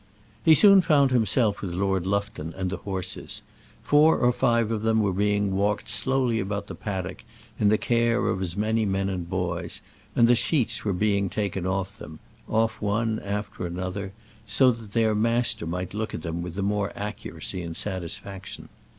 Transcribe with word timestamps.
He 0.43 0.55
soon 0.55 0.81
found 0.81 1.11
himself 1.11 1.61
with 1.61 1.73
Lord 1.75 2.07
Lufton 2.07 2.55
and 2.57 2.71
the 2.71 2.77
horses. 2.77 3.43
Four 3.83 4.17
or 4.17 4.31
five 4.31 4.71
of 4.71 4.81
them 4.81 5.03
were 5.03 5.13
being 5.13 5.55
walked 5.55 5.87
slowly 5.89 6.39
about 6.39 6.65
the 6.65 6.73
paddock 6.73 7.23
in 7.59 7.69
the 7.69 7.77
care 7.77 8.27
of 8.29 8.41
as 8.41 8.57
many 8.57 8.83
men 8.83 9.11
or 9.11 9.19
boys, 9.19 9.79
and 10.15 10.27
the 10.27 10.33
sheets 10.33 10.83
were 10.83 10.91
being 10.91 11.29
taken 11.29 11.67
off 11.67 11.99
them 11.99 12.17
off 12.49 12.81
one 12.81 13.19
after 13.19 13.67
another, 13.67 14.11
so 14.47 14.71
that 14.71 14.93
their 14.93 15.13
master 15.13 15.67
might 15.67 15.93
look 15.93 16.15
at 16.15 16.23
them 16.23 16.41
with 16.41 16.55
the 16.55 16.63
more 16.63 16.91
accuracy 16.95 17.61
and 17.61 17.77
satisfaction. 17.77 18.69